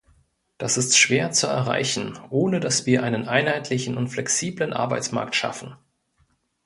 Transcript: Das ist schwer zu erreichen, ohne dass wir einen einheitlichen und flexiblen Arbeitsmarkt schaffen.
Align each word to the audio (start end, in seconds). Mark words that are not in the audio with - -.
Das 0.57 0.77
ist 0.77 0.97
schwer 0.97 1.31
zu 1.31 1.45
erreichen, 1.45 2.17
ohne 2.31 2.59
dass 2.59 2.87
wir 2.87 3.03
einen 3.03 3.27
einheitlichen 3.27 3.97
und 3.97 4.07
flexiblen 4.07 4.73
Arbeitsmarkt 4.73 5.35
schaffen. 5.35 5.75